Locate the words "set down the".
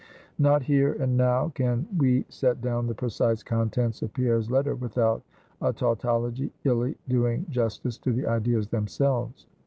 2.27-2.93